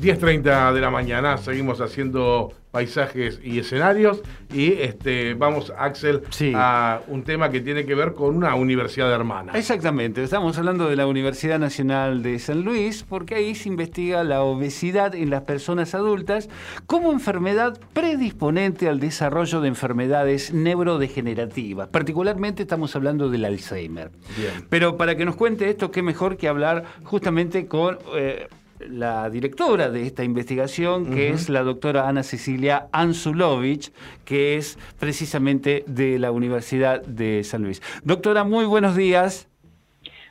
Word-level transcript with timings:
10.30 0.00 0.72
de 0.72 0.80
la 0.80 0.90
mañana, 0.90 1.36
seguimos 1.38 1.80
haciendo 1.80 2.52
paisajes 2.70 3.40
y 3.42 3.58
escenarios 3.58 4.22
y 4.54 4.74
este, 4.74 5.34
vamos, 5.34 5.72
Axel, 5.76 6.22
Sí. 6.30 6.52
a 6.54 7.00
un 7.08 7.24
tema 7.24 7.50
que 7.50 7.60
tiene 7.60 7.84
que 7.84 7.96
ver 7.96 8.14
con 8.14 8.36
una 8.36 8.54
universidad 8.54 9.12
hermana. 9.12 9.52
Exactamente, 9.56 10.22
estamos 10.22 10.56
hablando 10.56 10.88
de 10.88 10.94
la 10.94 11.06
Universidad 11.08 11.58
Nacional 11.58 12.22
de 12.22 12.38
San 12.38 12.62
Luis, 12.62 13.04
porque 13.08 13.34
ahí 13.34 13.56
se 13.56 13.68
investiga 13.68 14.22
la 14.22 14.42
obesidad 14.42 15.16
en 15.16 15.30
las 15.30 15.42
personas 15.42 15.94
adultas 15.96 16.48
como 16.86 17.10
enfermedad 17.12 17.78
predisponente 17.92 18.88
al 18.88 19.00
desarrollo 19.00 19.60
de 19.60 19.68
enfermedades 19.68 20.54
neurodegenerativas. 20.54 21.88
Particularmente 21.88 22.62
estamos 22.62 22.94
hablando 22.94 23.30
del 23.30 23.44
Alzheimer. 23.44 24.12
Bien. 24.38 24.66
Pero 24.70 24.96
para 24.96 25.16
que 25.16 25.24
nos 25.24 25.34
cuente 25.34 25.68
esto, 25.68 25.90
qué 25.90 26.02
mejor 26.02 26.36
que 26.36 26.46
hablar 26.46 26.84
justamente 27.02 27.66
con 27.66 27.98
eh, 28.16 28.46
la 28.88 29.28
directora 29.30 29.90
de 29.90 30.06
esta 30.06 30.24
investigación, 30.24 31.12
que 31.12 31.30
es 31.30 31.48
la 31.48 31.62
doctora 31.62 32.08
Ana 32.08 32.22
Cecilia 32.22 32.86
Anzulovich, 32.92 33.92
que 34.24 34.56
es 34.56 34.78
precisamente 34.98 35.84
de 35.86 36.18
la 36.18 36.30
Universidad 36.30 37.02
de 37.02 37.44
San 37.44 37.62
Luis. 37.62 37.82
Doctora, 38.04 38.44
muy 38.44 38.64
buenos 38.64 38.96
días. 38.96 39.48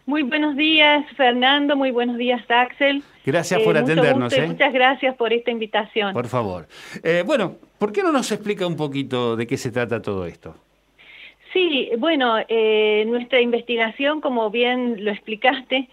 Muy 0.06 0.24
buenos 0.24 0.56
días, 0.56 1.06
Fernando. 1.16 1.76
Muy 1.76 1.92
buenos 1.92 2.18
días, 2.18 2.42
Axel. 2.50 3.04
Gracias 3.24 3.62
por 3.62 3.78
Eh, 3.78 3.82
mucho 3.82 3.92
atendernos, 3.94 4.24
gusto 4.30 4.42
y 4.42 4.44
¿eh? 4.44 4.48
Muchas 4.48 4.74
gracias 4.74 5.16
por 5.16 5.32
esta 5.32 5.52
invitación. 5.52 6.14
Por 6.14 6.28
favor. 6.28 6.68
Eh, 7.04 7.24
bueno, 7.24 7.58
¿por 7.78 7.92
qué 7.92 8.02
no 8.02 8.12
nos 8.12 8.32
explica 8.32 8.66
un 8.66 8.76
poquito 8.76 9.36
de 9.36 9.46
qué 9.46 9.56
se 9.56 9.70
trata 9.70 10.02
todo 10.02 10.26
esto? 10.26 10.56
Sí, 11.54 11.90
bueno, 12.00 12.38
eh, 12.48 13.06
nuestra 13.08 13.40
investigación, 13.40 14.22
como 14.22 14.50
bien 14.50 15.04
lo 15.04 15.12
explicaste, 15.12 15.90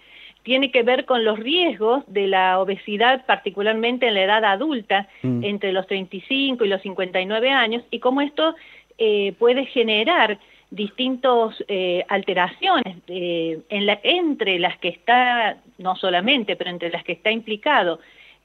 tiene 0.47 0.71
que 0.71 0.83
ver 0.85 1.05
con 1.05 1.25
los 1.25 1.39
riesgos 1.41 2.05
de 2.07 2.29
la 2.29 2.61
obesidad, 2.61 3.27
particularmente 3.27 4.07
en 4.07 4.15
la 4.15 4.23
edad 4.23 4.45
adulta, 4.45 5.09
Mm. 5.23 5.43
entre 5.45 5.73
los 5.73 5.87
35 5.89 6.65
y 6.65 6.69
los 6.69 6.81
59 6.83 7.51
años, 7.51 7.83
y 7.91 7.99
cómo 7.99 8.21
esto 8.21 8.55
eh, 8.99 9.35
puede 9.39 9.67
generar 9.67 10.39
distintas 10.71 11.63
alteraciones 12.09 12.97
eh, 13.09 13.59
en 13.69 13.87
la- 13.87 14.01
entre 14.03 14.59
las 14.59 14.79
que 14.79 14.89
está, 14.89 15.59
no 15.79 15.97
solamente, 15.97 16.57
pero 16.57 16.71
entre 16.71 16.89
las 16.91 17.05
que 17.05 17.13
está 17.13 17.31
implicado 17.31 17.99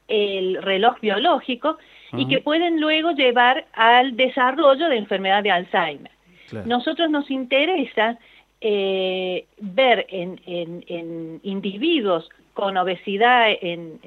el 0.08 0.62
reloj 0.62 1.00
biológico, 1.02 1.78
y 2.18 2.28
que 2.28 2.40
pueden 2.40 2.82
luego 2.82 3.12
llevar 3.12 3.66
al 3.74 4.18
desarrollo 4.18 4.90
de 4.90 4.98
enfermedad 4.98 5.42
de 5.44 5.52
Alzheimer. 5.52 6.12
Claro. 6.50 6.68
Nosotros 6.68 7.10
nos 7.10 7.32
interesa 7.32 8.18
eh, 8.62 9.45
ver 9.59 10.06
en, 10.09 10.40
en- 10.45 10.84
en 10.88 11.40
individuos 11.44 12.30
con 12.54 12.78
obesidad 12.78 13.48
en, 13.62 14.00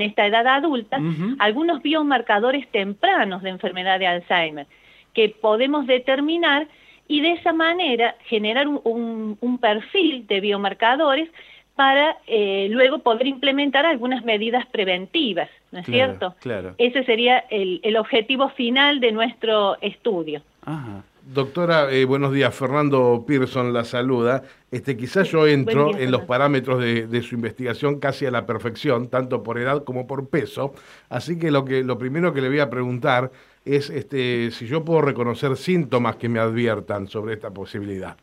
esta 0.00 0.26
edad 0.26 0.46
adulta 0.46 1.00
algunos 1.38 1.82
biomarcadores 1.82 2.66
tempranos 2.70 3.42
de 3.42 3.50
enfermedad 3.50 3.98
de 3.98 4.06
Alzheimer 4.06 4.66
que 5.12 5.28
podemos 5.28 5.86
determinar 5.86 6.68
y 7.06 7.20
de 7.20 7.32
esa 7.32 7.52
manera 7.52 8.16
generar 8.26 8.66
un, 8.66 8.80
un- 8.84 9.36
un 9.40 9.58
perfil 9.58 10.26
de 10.26 10.40
biomarcadores 10.40 11.28
para 11.76 12.16
eh, 12.28 12.68
luego 12.70 13.00
poder 13.00 13.26
implementar 13.26 13.84
algunas 13.84 14.24
medidas 14.24 14.64
preventivas, 14.66 15.50
¿no 15.72 15.80
es 15.80 15.86
Claro, 15.86 16.12
cierto? 16.12 16.34
claro. 16.40 16.74
Ese 16.78 17.02
sería 17.04 17.38
el, 17.50 17.80
el 17.82 17.96
objetivo 17.96 18.48
final 18.50 19.00
de 19.00 19.10
nuestro 19.12 19.76
estudio. 19.82 20.40
Ajá. 20.64 21.02
Doctora, 21.26 21.90
eh, 21.90 22.04
buenos 22.04 22.34
días. 22.34 22.54
Fernando 22.54 23.24
Pearson 23.26 23.72
la 23.72 23.84
saluda. 23.84 24.42
Este, 24.70 24.94
quizás 24.94 25.30
yo 25.30 25.46
entro 25.46 25.88
día, 25.94 26.04
en 26.04 26.10
los 26.10 26.22
parámetros 26.22 26.80
de, 26.80 27.06
de 27.06 27.22
su 27.22 27.34
investigación 27.34 27.98
casi 27.98 28.26
a 28.26 28.30
la 28.30 28.44
perfección, 28.44 29.08
tanto 29.08 29.42
por 29.42 29.58
edad 29.58 29.84
como 29.84 30.06
por 30.06 30.28
peso. 30.28 30.74
Así 31.08 31.38
que 31.38 31.50
lo 31.50 31.64
que 31.64 31.82
lo 31.82 31.96
primero 31.96 32.34
que 32.34 32.42
le 32.42 32.48
voy 32.48 32.58
a 32.60 32.68
preguntar 32.68 33.30
es 33.64 33.88
este, 33.88 34.50
si 34.50 34.66
yo 34.66 34.84
puedo 34.84 35.00
reconocer 35.00 35.56
síntomas 35.56 36.16
que 36.16 36.28
me 36.28 36.40
adviertan 36.40 37.08
sobre 37.08 37.34
esta 37.34 37.50
posibilidad. 37.50 38.16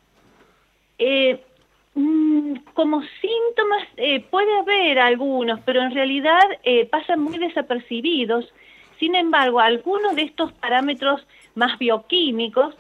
Eh, 1.00 1.44
mm, 1.96 2.54
como 2.76 3.02
síntomas 3.02 3.88
eh, 3.98 4.24
puede 4.30 4.60
haber 4.60 5.00
algunos, 5.00 5.60
pero 5.62 5.82
en 5.82 5.92
realidad 5.92 6.44
eh, 6.64 6.86
pasan 6.86 7.20
muy 7.22 7.40
desapercibidos. 7.40 8.54
Sin 9.00 9.16
embargo, 9.16 9.60
algunos 9.60 10.16
de 10.16 10.22
estos 10.22 10.52
parámetros 10.54 11.26
más 11.56 11.80
bioquímicos 11.80 12.76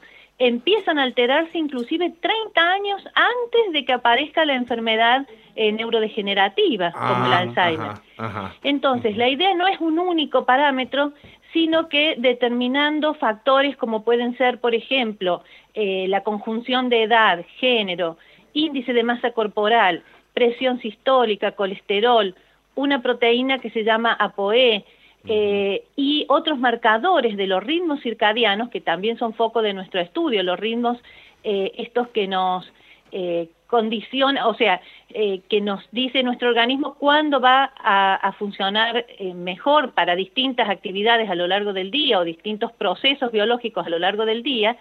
empiezan 0.47 0.97
a 0.97 1.03
alterarse 1.03 1.57
inclusive 1.57 2.13
30 2.19 2.61
años 2.61 3.01
antes 3.15 3.73
de 3.73 3.85
que 3.85 3.93
aparezca 3.93 4.43
la 4.43 4.55
enfermedad 4.55 5.27
eh, 5.55 5.71
neurodegenerativa, 5.71 6.91
como 6.93 7.25
el 7.27 7.33
Ah, 7.33 7.37
Alzheimer. 7.39 7.89
ajá, 7.89 8.01
ajá. 8.17 8.55
Entonces, 8.63 9.17
la 9.17 9.29
idea 9.29 9.53
no 9.53 9.67
es 9.67 9.79
un 9.79 9.99
único 9.99 10.45
parámetro, 10.45 11.11
sino 11.53 11.89
que 11.89 12.15
determinando 12.17 13.13
factores 13.13 13.75
como 13.77 14.03
pueden 14.03 14.35
ser, 14.37 14.59
por 14.59 14.73
ejemplo, 14.73 15.43
eh, 15.73 16.05
la 16.07 16.23
conjunción 16.23 16.89
de 16.89 17.03
edad, 17.03 17.45
género, 17.59 18.17
índice 18.53 18.93
de 18.93 19.03
masa 19.03 19.31
corporal, 19.31 20.03
presión 20.33 20.79
sistólica, 20.79 21.51
colesterol, 21.51 22.33
una 22.75 23.01
proteína 23.01 23.59
que 23.59 23.69
se 23.69 23.83
llama 23.83 24.13
ApoE, 24.13 24.85
eh, 25.27 25.83
y 25.95 26.25
otros 26.29 26.57
marcadores 26.57 27.37
de 27.37 27.47
los 27.47 27.63
ritmos 27.63 28.01
circadianos, 28.01 28.69
que 28.69 28.81
también 28.81 29.17
son 29.17 29.33
foco 29.33 29.61
de 29.61 29.73
nuestro 29.73 29.99
estudio, 29.99 30.41
los 30.43 30.59
ritmos 30.59 30.97
eh, 31.43 31.71
estos 31.77 32.09
que 32.09 32.27
nos 32.27 32.71
eh, 33.11 33.49
condiciona, 33.65 34.47
o 34.47 34.53
sea, 34.53 34.79
eh, 35.09 35.41
que 35.49 35.59
nos 35.59 35.83
dice 35.91 36.21
nuestro 36.21 36.49
organismo 36.49 36.95
cuándo 36.95 37.39
va 37.39 37.71
a, 37.75 38.31
funcionar 38.37 39.05
mejor 39.35 39.93
para 39.93 40.15
distintas 40.15 40.69
actividades 40.69 41.29
a 41.29 41.35
lo 41.35 41.47
largo 41.47 41.73
del 41.73 41.89
día 41.89 42.19
o 42.19 42.23
distintos 42.23 42.71
procesos 42.73 43.31
biológicos 43.31 43.85
a 43.85 43.89
lo 43.89 43.97
largo 43.97 44.25
del 44.25 44.43
día, 44.43 44.77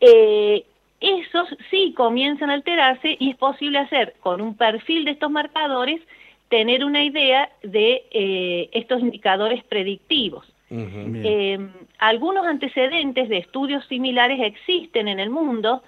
esos 0.00 1.48
sí 1.70 1.94
comienzan 1.96 2.50
a 2.50 2.54
alterarse 2.54 3.16
y 3.18 3.30
es 3.30 3.36
posible 3.36 3.78
hacer 3.78 4.14
con 4.20 4.40
un 4.40 4.56
perfil 4.56 5.04
de 5.04 5.12
estos 5.12 5.30
marcadores 5.30 6.00
tener 6.52 6.84
una 6.84 7.02
idea 7.02 7.50
de 7.62 8.04
eh, 8.10 8.68
estos 8.72 9.00
indicadores 9.00 9.64
predictivos. 9.64 10.44
Eh, 11.24 11.58
algunos 11.98 12.44
antecedentes 12.46 13.30
de 13.30 13.38
estudios 13.38 13.82
similares 13.86 14.38
existen 14.40 15.08
en 15.08 15.18
el 15.18 15.30
mundo. 15.30 15.82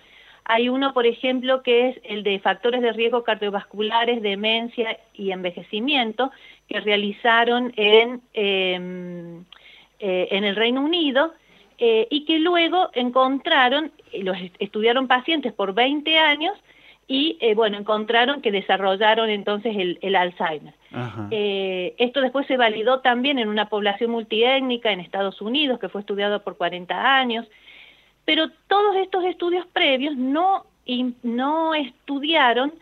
Hay 0.47 0.71
uno, 0.71 0.95
por 0.95 1.07
ejemplo, 1.07 1.63
que 1.63 1.89
es 1.89 2.01
el 2.05 2.23
de 2.23 2.39
factores 2.39 2.81
de 2.81 2.93
riesgo 2.93 3.25
cardiovasculares, 3.25 4.23
demencia 4.23 4.99
y 5.13 5.33
envejecimiento, 5.33 6.31
que 6.69 6.81
realizaron 6.81 7.73
en, 7.77 8.23
eh, 8.33 9.43
eh, 10.01 10.29
en 10.31 10.45
el 10.45 10.57
Reino 10.57 10.81
Unido 10.83 11.33
eh, 11.77 12.07
y 12.11 12.25
que 12.25 12.39
luego 12.39 12.89
encontraron, 12.95 13.93
los 14.15 14.39
est- 14.39 14.57
estudiaron 14.61 15.09
pacientes 15.09 15.53
por 15.53 15.75
20 15.75 16.19
años 16.19 16.55
y, 17.07 17.37
eh, 17.41 17.55
bueno, 17.55 17.77
encontraron 17.77 18.41
que 18.41 18.51
desarrollaron 18.51 19.29
entonces 19.31 19.77
el, 19.77 19.99
el 20.03 20.17
Alzheimer. 20.17 20.75
Eh, 21.31 21.95
esto 21.99 22.21
después 22.21 22.47
se 22.47 22.57
validó 22.57 23.01
también 23.01 23.39
en 23.39 23.49
una 23.49 23.69
población 23.69 24.11
multiétnica 24.11 24.91
en 24.93 25.01
Estados 25.01 25.41
Unidos, 25.43 25.79
que 25.81 25.89
fue 25.89 26.01
estudiado 26.01 26.43
por 26.43 26.57
40 26.57 27.17
años, 27.19 27.47
pero 28.25 28.49
todos 28.69 28.97
estos 28.97 29.25
estudios 29.25 29.67
previos 29.73 30.17
no, 30.17 30.65
in- 30.87 31.17
no 31.23 31.75
estudiaron 31.75 32.73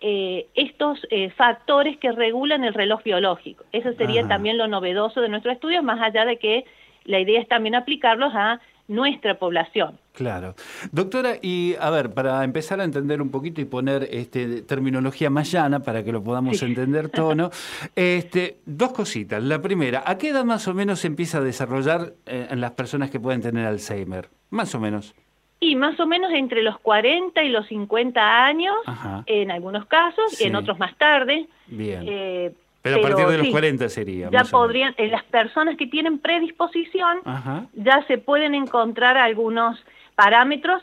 eh, 0.00 0.46
estos 0.54 1.00
factores 1.36 1.96
que 1.98 2.12
regulan 2.12 2.64
el 2.64 2.74
reloj 2.74 3.02
biológico. 3.04 3.64
Eso 3.72 3.92
sería 3.94 4.20
Ajá. 4.22 4.28
también 4.30 4.58
lo 4.58 4.66
novedoso 4.68 5.20
de 5.20 5.28
nuestro 5.28 5.50
estudio, 5.52 5.82
más 5.82 6.00
allá 6.00 6.24
de 6.24 6.38
que 6.38 6.64
la 7.04 7.18
idea 7.20 7.40
es 7.40 7.48
también 7.48 7.74
aplicarlos 7.74 8.32
a 8.34 8.60
nuestra 8.92 9.38
población. 9.38 9.98
Claro. 10.12 10.54
Doctora, 10.92 11.36
y 11.40 11.74
a 11.80 11.90
ver, 11.90 12.12
para 12.12 12.44
empezar 12.44 12.80
a 12.80 12.84
entender 12.84 13.22
un 13.22 13.30
poquito 13.30 13.60
y 13.60 13.64
poner 13.64 14.08
este, 14.10 14.62
terminología 14.62 15.30
más 15.30 15.50
llana 15.50 15.80
para 15.80 16.04
que 16.04 16.12
lo 16.12 16.22
podamos 16.22 16.58
Sí. 16.58 16.66
entender 16.66 17.08
todo, 17.08 17.34
¿no? 17.34 17.50
Este, 17.96 18.58
dos 18.66 18.92
cositas. 18.92 19.42
La 19.42 19.60
primera, 19.62 20.02
¿a 20.06 20.18
qué 20.18 20.28
edad 20.28 20.44
más 20.44 20.68
o 20.68 20.74
menos 20.74 21.00
se 21.00 21.06
empieza 21.06 21.38
a 21.38 21.40
desarrollar 21.40 22.12
eh, 22.26 22.46
en 22.50 22.60
las 22.60 22.72
personas 22.72 23.10
que 23.10 23.18
pueden 23.20 23.40
tener 23.40 23.66
Alzheimer? 23.66 24.28
Más 24.50 24.74
o 24.74 24.80
menos. 24.80 25.14
Y 25.60 25.76
más 25.76 25.98
o 26.00 26.06
menos 26.06 26.32
entre 26.32 26.62
los 26.62 26.78
40 26.80 27.42
y 27.44 27.48
los 27.48 27.66
50 27.68 28.44
años, 28.44 28.74
Ajá. 28.84 29.22
en 29.26 29.50
algunos 29.50 29.86
casos, 29.86 30.32
Sí. 30.32 30.44
en 30.44 30.56
otros 30.56 30.78
más 30.78 30.96
tarde. 30.98 31.46
Bien. 31.68 32.02
Eh, 32.06 32.52
pero 32.82 32.96
a 32.96 33.00
partir 33.00 33.26
de 33.26 33.38
los 33.38 33.46
sí, 33.46 33.52
40 33.52 33.88
sería. 33.88 34.30
Ya 34.30 34.44
podrían, 34.44 34.94
en 34.98 35.10
las 35.10 35.22
personas 35.24 35.76
que 35.76 35.86
tienen 35.86 36.18
predisposición, 36.18 37.18
Ajá. 37.24 37.66
ya 37.74 38.04
se 38.08 38.18
pueden 38.18 38.54
encontrar 38.54 39.16
algunos 39.16 39.78
parámetros 40.16 40.82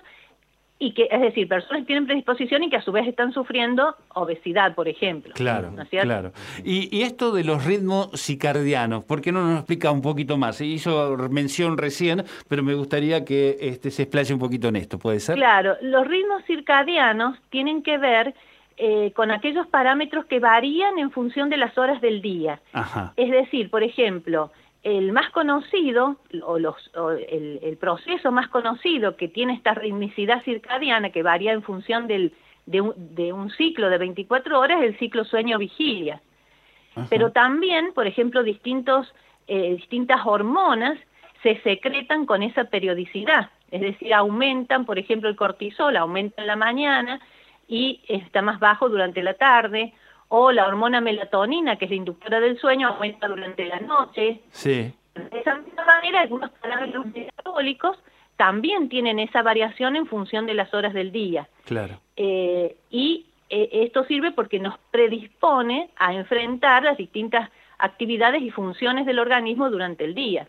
y 0.82 0.94
que, 0.94 1.10
es 1.12 1.20
decir, 1.20 1.46
personas 1.50 1.82
que 1.82 1.88
tienen 1.88 2.06
predisposición 2.06 2.64
y 2.64 2.70
que 2.70 2.78
a 2.78 2.82
su 2.82 2.94
vez 2.94 3.06
están 3.06 3.34
sufriendo 3.34 3.96
obesidad, 4.16 4.76
por 4.76 4.88
ejemplo. 4.88 5.34
Claro, 5.36 5.74
claro. 5.90 6.32
Y, 6.64 7.02
esto 7.02 7.34
de 7.34 7.44
los 7.44 7.66
ritmos 7.66 8.10
circadianos, 8.16 9.04
¿por 9.04 9.22
qué 9.22 9.34
no 9.34 9.44
nos 9.44 9.58
explica 9.58 9.92
un 9.92 10.02
poquito 10.02 10.38
más? 10.38 10.56
Se 10.56 10.66
hizo 10.66 11.18
mención 11.30 11.78
recién, 11.78 12.24
pero 12.48 12.64
me 12.64 12.76
gustaría 12.76 13.26
que 13.26 13.58
este, 13.60 13.92
se 13.92 14.04
explaye 14.04 14.34
un 14.34 14.40
poquito 14.40 14.70
en 14.70 14.78
esto, 14.78 14.98
¿puede 14.98 15.20
ser? 15.20 15.36
Claro, 15.36 15.76
los 15.82 16.08
ritmos 16.08 16.46
circadianos 16.46 17.38
tienen 17.50 17.84
que 17.84 17.98
ver 17.98 18.34
eh, 18.82 19.12
con 19.14 19.30
aquellos 19.30 19.68
parámetros 19.68 20.24
que 20.24 20.40
varían 20.40 21.00
en 21.00 21.12
función 21.12 21.50
de 21.50 21.58
las 21.58 21.78
horas 21.78 22.00
del 22.00 22.22
día. 22.22 22.62
Es 23.18 23.30
decir, 23.30 23.70
por 23.70 23.84
ejemplo, 23.84 24.54
el 24.84 25.12
más 25.12 25.32
conocido, 25.32 26.16
o, 26.44 26.58
los, 26.58 26.90
el, 27.28 27.78
proceso 27.78 28.32
más 28.32 28.48
conocido 28.48 29.18
que 29.18 29.28
tiene 29.28 29.56
esta 29.56 29.74
ritmicidad 29.74 30.42
circadiana, 30.44 31.10
que 31.10 31.24
varía 31.24 31.52
en 31.52 31.62
función 31.62 32.08
del, 32.08 32.32
de, 32.68 32.80
un, 33.34 33.52
ciclo 33.58 33.90
de 33.90 33.98
24 33.98 34.58
horas, 34.58 34.82
es 34.82 34.92
el 34.92 34.98
ciclo 34.98 35.26
sueño-vigilia. 35.26 36.22
Pero 37.10 37.34
también, 37.34 37.92
por 37.94 38.08
ejemplo, 38.08 38.44
distintos, 38.44 39.14
eh, 39.48 39.76
distintas 39.76 40.22
hormonas 40.26 40.98
se 41.44 41.60
secretan 41.64 42.26
con 42.26 42.44
esa 42.44 42.64
periodicidad, 42.64 43.50
es 43.72 43.82
decir, 43.82 44.14
aumentan, 44.14 44.86
por 44.86 45.00
ejemplo, 45.00 45.28
el 45.28 45.36
cortisol 45.36 45.98
aumenta 45.98 46.42
en 46.42 46.48
la 46.48 46.56
mañana 46.56 47.20
y 47.70 48.02
está 48.08 48.42
más 48.42 48.60
bajo 48.60 48.90
durante 48.90 49.24
la 49.24 49.36
tarde, 49.36 49.94
o 50.28 50.52
la 50.52 50.68
hormona 50.68 51.02
melatonina, 51.02 51.78
que 51.78 51.86
es 51.86 51.92
la 51.92 51.98
inductora 51.98 52.40
del 52.40 52.60
sueño, 52.60 52.88
aumenta 52.88 53.28
durante 53.28 53.66
la 53.66 53.80
noche. 53.80 54.42
Sí. 54.52 54.92
De 55.14 55.40
esa 55.40 55.56
misma 55.56 55.86
manera, 55.86 56.22
algunos 56.22 56.52
parámetros 56.52 57.06
metabólicos 57.08 57.98
también 58.36 58.90
tienen 58.90 59.20
esa 59.20 59.42
variación 59.44 59.96
en 59.96 60.08
función 60.08 60.46
de 60.46 60.54
las 60.54 60.74
horas 60.74 60.94
del 60.94 61.12
día. 61.12 61.48
Claro. 61.66 62.00
Eh, 62.16 62.78
y 62.90 63.26
eh, 63.50 63.70
esto 63.72 64.06
sirve 64.06 64.32
porque 64.32 64.60
nos 64.60 64.78
predispone 64.92 65.90
a 65.98 66.14
enfrentar 66.14 66.84
las 66.84 66.98
distintas 66.98 67.50
actividades 67.78 68.42
y 68.42 68.52
funciones 68.52 69.06
del 69.06 69.20
organismo 69.20 69.70
durante 69.70 70.06
el 70.06 70.14
día. 70.14 70.48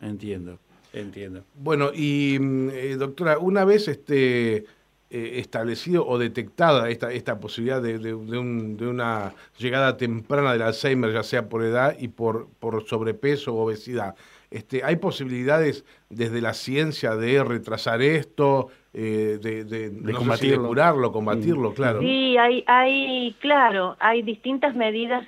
Entiendo, 0.00 0.58
entiendo. 0.92 1.44
Bueno, 1.54 1.90
y 1.94 2.38
mm, 2.38 2.70
eh, 2.70 2.96
doctora, 2.96 3.38
una 3.38 3.64
vez 3.64 3.88
este 3.88 4.66
eh, 5.10 5.38
establecido 5.38 6.06
o 6.06 6.18
detectada 6.18 6.90
esta, 6.90 7.10
esta 7.10 7.40
posibilidad 7.40 7.80
de, 7.80 7.98
de, 7.98 8.12
una 8.14 9.32
llegada 9.56 9.96
temprana 9.96 10.52
del 10.52 10.60
Alzheimer, 10.60 11.10
ya 11.14 11.22
sea 11.22 11.48
por 11.48 11.64
edad 11.64 11.96
y 11.98 12.08
por, 12.08 12.50
por 12.60 12.86
sobrepeso 12.86 13.54
o 13.54 13.64
obesidad. 13.64 14.16
Este, 14.50 14.84
¿Hay 14.84 14.96
posibilidades 14.96 15.86
desde 16.10 16.42
la 16.42 16.52
ciencia 16.52 17.16
de 17.16 17.42
retrasar 17.42 18.02
esto, 18.02 18.68
eh, 18.92 19.38
de, 19.40 19.64
de, 19.64 20.12
curarlo, 20.58 21.10
combatirlo, 21.10 21.72
claro? 21.72 22.00
Sí, 22.00 22.36
hay, 22.36 22.62
hay, 22.66 23.34
claro, 23.40 23.96
hay 24.00 24.20
distintas 24.20 24.76
medidas 24.76 25.26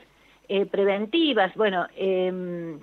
eh, 0.51 0.67
preventivas. 0.67 1.55
Bueno, 1.55 1.87
em, 1.97 2.81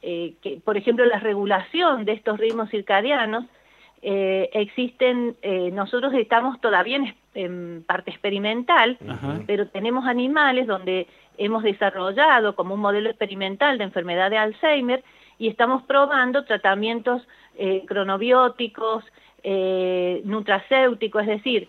que, 0.00 0.62
por 0.64 0.78
ejemplo, 0.78 1.04
la 1.04 1.18
regulación 1.18 2.06
de 2.06 2.12
estos 2.12 2.38
ritmos 2.38 2.70
circadianos 2.70 3.44
eh, 4.00 4.50
existen, 4.52 5.36
eh, 5.42 5.70
nosotros 5.72 6.14
estamos 6.14 6.60
todavía 6.60 7.14
en, 7.34 7.84
parte 7.84 8.10
experimental, 8.10 8.98
pero 9.46 9.68
tenemos 9.68 10.06
animales 10.06 10.66
donde 10.66 11.06
hemos 11.36 11.62
desarrollado 11.62 12.56
como 12.56 12.74
un 12.74 12.80
modelo 12.80 13.10
experimental 13.10 13.78
de 13.78 13.84
enfermedad 13.84 14.28
de 14.30 14.38
Alzheimer 14.38 15.04
y 15.38 15.46
estamos 15.46 15.84
probando 15.84 16.44
tratamientos 16.44 17.26
eh, 17.56 17.84
cronobióticos, 17.86 19.04
nutracéuticos, 20.24 21.22
es 21.22 21.28
decir, 21.28 21.68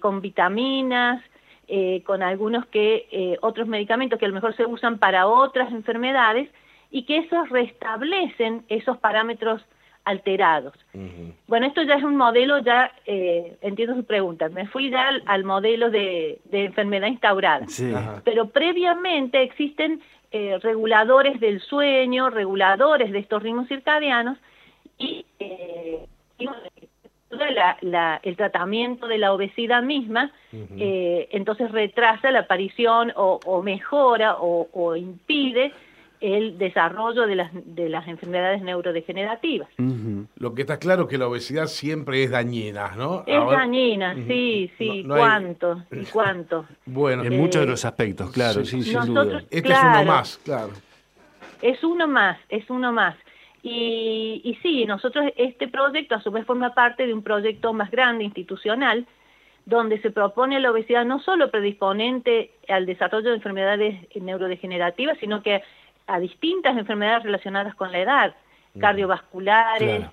con 0.00 0.22
vitaminas, 0.22 1.22
con 2.04 2.22
algunos 2.22 2.64
que 2.66 3.36
otros 3.42 3.68
medicamentos 3.68 4.18
que 4.18 4.24
a 4.24 4.28
lo 4.28 4.34
mejor 4.34 4.56
se 4.56 4.64
usan 4.64 4.98
para 4.98 5.26
otras 5.26 5.70
enfermedades 5.72 6.48
y 6.90 7.04
que 7.04 7.18
esos 7.18 7.50
restablecen 7.50 8.64
esos 8.68 8.96
parámetros 8.96 9.62
alterados. 10.04 10.74
Bueno, 11.46 11.66
esto 11.66 11.82
ya 11.82 11.94
es 11.94 12.04
un 12.04 12.16
modelo, 12.16 12.58
ya 12.58 12.92
eh, 13.06 13.56
entiendo 13.60 13.94
su 13.94 14.04
pregunta, 14.04 14.48
me 14.48 14.66
fui 14.66 14.90
ya 14.90 15.10
al, 15.26 15.44
modelo 15.44 15.90
de, 15.90 16.40
enfermedad 16.50 17.08
instaurada, 17.08 17.66
pero 18.24 18.48
previamente 18.48 19.42
existen 19.42 20.00
eh, 20.30 20.58
reguladores 20.62 21.38
del 21.40 21.60
sueño, 21.60 22.30
reguladores 22.30 23.12
de 23.12 23.18
estos 23.18 23.42
ritmos 23.42 23.68
circadianos 23.68 24.38
y, 24.98 25.24
eh, 25.38 26.06
el 28.22 28.36
tratamiento 28.36 29.06
de 29.06 29.16
la 29.16 29.32
obesidad 29.32 29.82
misma, 29.82 30.30
entonces 30.52 31.72
retrasa 31.72 32.30
la 32.30 32.40
aparición 32.40 33.10
o, 33.16 33.62
mejora 33.62 34.36
o 34.38 34.96
impide 34.96 35.72
el 36.22 36.56
desarrollo 36.56 37.26
de 37.26 37.34
las, 37.34 37.50
de 37.52 37.88
las 37.88 38.06
enfermedades 38.06 38.62
neurodegenerativas. 38.62 39.68
Lo 40.36 40.54
que 40.54 40.62
está 40.62 40.78
claro 40.78 41.02
es 41.02 41.08
que 41.08 41.18
la 41.18 41.26
obesidad 41.26 41.66
siempre 41.66 42.22
es 42.22 42.30
dañina, 42.30 42.92
¿no? 42.96 43.24
Es 43.26 43.44
dañina, 43.50 44.14
sí, 44.14 44.70
sí, 44.78 45.04
cuánto, 45.06 45.82
y 45.90 46.04
cuánto. 46.12 46.64
Bueno, 46.86 47.24
en 47.24 47.36
muchos 47.36 47.62
de 47.62 47.66
los 47.66 47.84
aspectos, 47.84 48.30
claro, 48.30 48.64
sí, 48.64 48.82
sin 48.82 49.04
duda. 49.04 49.42
Este 49.50 49.72
es 49.72 49.78
uno 49.82 50.04
más, 50.04 50.40
claro. 50.44 50.70
Es 51.60 51.82
uno 51.82 52.06
más, 52.06 52.38
es 52.48 52.70
uno 52.70 52.92
más. 52.92 53.16
Y, 53.64 54.40
y 54.44 54.54
sí, 54.62 54.84
nosotros, 54.86 55.26
este 55.36 55.66
proyecto 55.68 56.14
a 56.14 56.22
su 56.22 56.30
vez 56.30 56.46
forma 56.46 56.72
parte 56.72 57.06
de 57.06 57.14
un 57.14 57.22
proyecto 57.22 57.72
más 57.72 57.90
grande, 57.90 58.24
institucional, 58.24 59.06
donde 59.64 60.00
se 60.02 60.10
propone 60.10 60.60
la 60.60 60.70
obesidad 60.70 61.04
no 61.04 61.20
solo 61.20 61.50
predisponente 61.50 62.52
al 62.68 62.86
desarrollo 62.86 63.30
de 63.30 63.36
enfermedades 63.36 63.96
neurodegenerativas, 64.20 65.18
sino 65.18 65.42
que 65.42 65.62
a 66.06 66.18
distintas 66.18 66.76
enfermedades 66.76 67.24
relacionadas 67.24 67.74
con 67.74 67.92
la 67.92 67.98
edad, 67.98 68.34
cardiovasculares, 68.78 70.06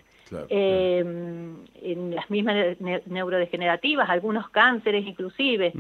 eh, 0.49 0.99
en 0.99 2.15
las 2.15 2.29
mismas 2.29 2.77
neurodegenerativas, 3.05 4.09
algunos 4.09 4.49
cánceres 4.49 5.05
inclusive. 5.05 5.73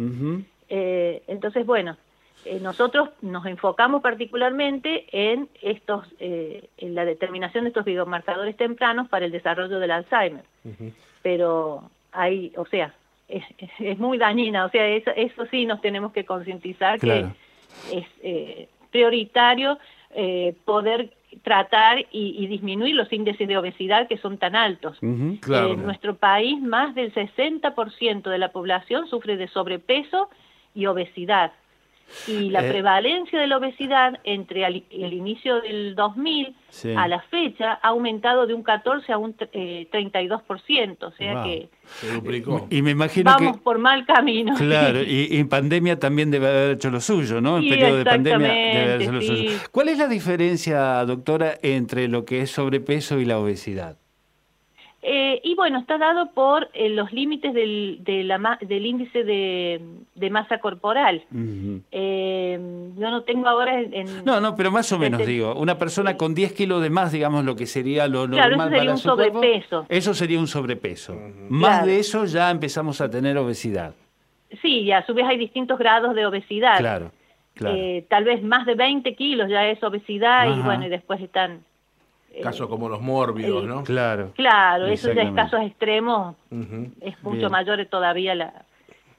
Eh, 0.69 1.23
entonces, 1.27 1.65
bueno, 1.65 1.97
eh, 2.45 2.59
nosotros 2.59 3.09
nos 3.21 3.45
enfocamos 3.45 4.01
particularmente 4.01 5.05
en 5.11 5.49
estos, 5.61 6.07
en 6.19 6.95
la 6.95 7.05
determinación 7.05 7.65
de 7.65 7.69
estos 7.69 7.85
biomarcadores 7.85 8.55
tempranos 8.57 9.09
para 9.09 9.25
el 9.25 9.31
desarrollo 9.31 9.79
del 9.79 9.91
Alzheimer. 9.91 10.43
Pero 11.21 11.89
hay, 12.11 12.53
o 12.55 12.65
sea, 12.65 12.93
es, 13.27 13.43
es, 13.77 13.99
muy 13.99 14.17
dañina, 14.17 14.65
o 14.65 14.69
sea, 14.69 14.87
eso, 14.87 15.11
eso 15.15 15.45
sí 15.51 15.65
nos 15.65 15.81
tenemos 15.81 16.11
que 16.11 16.25
concientizar 16.25 16.99
que 16.99 17.25
es 17.91 18.67
prioritario 18.89 19.77
eh, 20.11 20.55
poder 20.65 21.13
tratar 21.43 22.05
y, 22.11 22.47
disminuir 22.47 22.95
los 22.95 23.11
índices 23.13 23.47
de 23.47 23.57
obesidad 23.57 24.07
que 24.07 24.17
son 24.17 24.37
tan 24.37 24.55
altos. 24.55 24.97
En 25.01 25.39
nuestro 25.83 26.15
país, 26.15 26.59
más 26.61 26.95
del 26.95 27.13
60% 27.13 28.29
de 28.29 28.37
la 28.37 28.51
población 28.51 29.07
sufre 29.07 29.37
de 29.37 29.47
sobrepeso 29.47 30.29
y 30.73 30.87
obesidad. 30.87 31.51
Y 32.27 32.49
la 32.49 32.65
eh. 32.65 32.69
prevalencia 32.69 33.39
de 33.39 33.47
la 33.47 33.57
obesidad 33.57 34.19
entre 34.23 34.65
el, 34.65 35.13
inicio 35.13 35.61
del 35.61 35.95
2000 35.95 36.55
a 36.95 37.07
la 37.07 37.21
fecha 37.21 37.79
ha 37.81 37.87
aumentado 37.89 38.45
de 38.45 38.53
un 38.53 38.63
14 38.63 39.11
a 39.11 39.17
un 39.17 39.35
32%, 39.35 40.97
o 41.01 41.11
sea 41.11 41.43
que 41.43 41.69
se 41.85 42.13
duplicó. 42.13 42.67
Y 42.69 42.81
me 42.81 42.91
imagino 42.91 43.31
vamos 43.31 43.59
por 43.59 43.79
mal 43.79 44.05
camino. 44.05 44.55
Claro, 44.55 45.01
y, 45.07 45.37
en 45.37 45.49
pandemia 45.49 45.99
también 45.99 46.31
debe 46.31 46.47
haber 46.47 46.71
hecho 46.71 46.89
lo 46.89 47.01
suyo, 47.01 47.41
¿no? 47.41 47.57
En 47.57 47.69
periodo 47.69 47.97
de 47.97 48.05
pandemia 48.05 48.47
debe 48.47 48.81
haber 48.81 49.01
hecho 49.01 49.11
lo 49.11 49.21
suyo. 49.21 49.51
¿Cuál 49.71 49.89
es 49.89 49.97
la 49.97 50.07
diferencia, 50.07 51.03
doctora, 51.05 51.55
entre 51.61 52.07
lo 52.07 52.25
que 52.25 52.41
es 52.41 52.51
sobrepeso 52.51 53.19
y 53.19 53.25
la 53.25 53.39
obesidad? 53.39 53.97
Eh, 55.01 55.39
y 55.45 55.55
bueno, 55.55 55.79
está 55.79 55.97
dado 55.97 56.31
por 56.33 56.69
eh, 56.73 56.89
los 56.89 57.13
límites 57.13 57.53
del, 57.53 57.99
del 58.03 58.85
índice 58.85 59.23
de, 59.23 60.29
masa 60.29 60.57
corporal. 60.59 61.23
Eh, 61.91 62.59
yo 62.97 63.09
no 63.09 63.23
tengo 63.23 63.47
ahora 63.47 63.79
en, 63.79 64.25
No, 64.25 64.41
no, 64.41 64.55
pero 64.57 64.71
más 64.71 64.91
o 64.91 64.99
menos 64.99 65.25
digo, 65.25 65.55
una 65.55 65.77
persona 65.77 66.17
con 66.17 66.35
10 66.35 66.51
kilos 66.53 66.81
de 66.81 66.89
más, 66.89 67.13
digamos, 67.13 67.45
lo 67.45 67.55
que 67.55 67.65
sería 67.65 68.07
lo 68.07 68.27
claro, 68.27 68.57
normal 68.57 68.73
eso 68.73 68.77
sería 68.77 68.91
un 68.91 68.97
sobrepeso. 68.97 69.85
eso 69.87 70.13
sería 70.13 70.39
un 70.39 70.47
sobrepeso. 70.47 71.17
Más 71.47 71.85
de 71.85 71.99
eso 71.99 72.25
ya 72.25 72.51
empezamos 72.51 72.99
a 72.99 73.09
tener 73.09 73.37
obesidad. 73.37 73.93
Sí, 74.61 74.79
y 74.81 74.91
a 74.91 75.05
su 75.05 75.13
vez 75.13 75.25
hay 75.27 75.37
distintos 75.37 75.79
grados 75.79 76.13
de 76.13 76.25
obesidad. 76.25 76.77
Claro, 76.77 77.11
claro. 77.53 77.77
tal 78.09 78.25
vez 78.25 78.43
más 78.43 78.65
de 78.65 78.75
20 78.75 79.15
kilos 79.15 79.49
ya 79.49 79.65
es 79.67 79.81
obesidad 79.81 80.53
y 80.57 80.61
bueno, 80.61 80.87
y 80.87 80.89
después 80.89 81.21
están 81.21 81.61
Casos 82.41 82.69
como 82.69 82.87
los 82.87 83.01
mórbidos, 83.01 83.65
¿no? 83.65 83.83
Claro. 83.83 84.31
Claro, 84.35 84.87
eso 84.87 85.11
ya 85.13 85.23
es 85.23 85.33
casos 85.33 85.61
extremos, 85.61 86.35
es 87.01 87.21
mucho 87.23 87.49
mayor 87.49 87.85
todavía 87.87 88.35
la, 88.35 88.65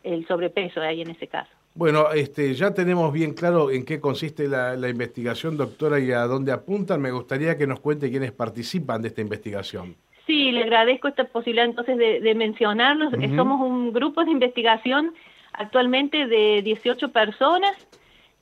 el 0.02 0.26
sobrepeso 0.26 0.80
ahí 0.80 1.02
en 1.02 1.10
ese 1.10 1.26
caso. 1.26 1.50
Bueno, 1.74 2.10
este, 2.12 2.52
ya 2.54 2.74
tenemos 2.74 3.12
bien 3.12 3.32
claro 3.32 3.70
en 3.70 3.84
qué 3.84 4.00
consiste 4.00 4.48
la, 4.48 4.74
la, 4.76 4.88
investigación, 4.88 5.56
doctora, 5.56 6.00
y 6.00 6.10
a 6.10 6.22
dónde 6.22 6.50
apuntan. 6.50 7.00
Me 7.00 7.12
gustaría 7.12 7.56
que 7.56 7.66
nos 7.66 7.80
cuente 7.80 8.10
quiénes 8.10 8.32
participan 8.32 9.02
de 9.02 9.08
esta 9.08 9.20
investigación. 9.20 9.94
Sí, 10.26 10.50
le 10.50 10.62
agradezco 10.62 11.08
esta 11.08 11.24
posibilidad 11.24 11.64
entonces 11.66 11.96
de, 11.96 12.20
de 12.20 12.34
mencionarlos. 12.34 13.12
Somos 13.36 13.60
un 13.60 13.92
grupo 13.92 14.24
de 14.24 14.30
investigación 14.32 15.14
actualmente 15.52 16.26
de 16.26 16.62
18 16.62 17.10
personas. 17.12 17.72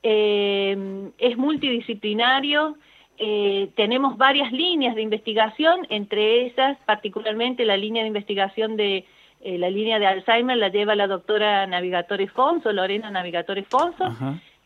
Eh, 0.02 1.10
es 1.18 1.36
multidisciplinario. 1.36 2.76
Eh, 3.18 3.70
tenemos 3.74 4.16
varias 4.16 4.52
líneas 4.52 4.94
de 4.94 5.02
investigación, 5.02 5.86
entre 5.90 6.46
esas 6.46 6.78
particularmente 6.86 7.64
la 7.64 7.76
línea 7.76 8.02
de 8.02 8.08
investigación 8.08 8.76
de 8.76 9.06
eh, 9.40 9.58
la 9.58 9.70
línea 9.70 9.98
de 9.98 10.06
Alzheimer 10.06 10.56
la 10.56 10.68
lleva 10.68 10.94
la 10.94 11.06
doctora 11.06 11.66
Navigatore 11.66 12.28
Fonso, 12.28 12.72
Lorena 12.72 13.10
Navigatore 13.10 13.64
Fonso, 13.64 14.04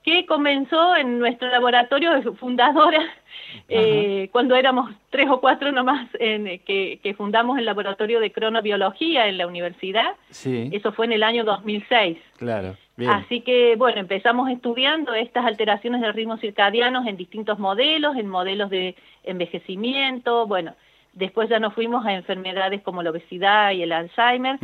que 0.05 0.27
comenzó 0.27 0.97
en 0.97 1.19
nuestro 1.19 1.49
laboratorio 1.49 2.35
fundadora, 2.35 3.03
eh, 3.69 4.29
cuando 4.33 4.57
éramos 4.57 4.91
tres 5.11 5.29
o 5.31 5.41
cuatro 5.41 5.73
nomás, 5.73 6.09
en, 6.19 6.59
que, 6.61 7.01
que, 7.03 7.15
fundamos 7.15 7.59
el 7.59 7.65
laboratorio 7.65 8.21
de 8.21 8.33
cronobiología 8.33 9.29
en 9.29 9.39
la 9.39 9.47
universidad. 9.47 10.15
Sí. 10.31 10.71
Eso 10.73 10.93
fue 10.93 11.07
en 11.07 11.13
el 11.13 11.23
año 11.23 11.45
2006. 11.45 12.19
Claro. 12.39 12.77
Así 13.09 13.41
que, 13.41 13.75
bueno, 13.77 14.01
empezamos 14.01 14.51
estudiando 14.51 15.15
estas 15.15 15.45
alteraciones 15.45 16.01
del 16.01 16.13
ritmo 16.13 16.37
circadianos 16.37 17.07
en 17.07 17.17
distintos 17.17 17.59
modelos, 17.59 18.17
en 18.17 18.29
modelos 18.29 18.71
de 18.71 18.95
envejecimiento, 19.25 20.47
bueno, 20.47 20.75
después 21.15 21.49
ya 21.49 21.59
nos 21.59 21.75
fuimos 21.75 22.05
a 22.07 22.13
enfermedades 22.13 22.83
como 22.83 23.03
la 23.03 23.11
obesidad 23.11 23.73
y 23.73 23.83
el 23.83 23.93
Alzheimer, 23.93 24.59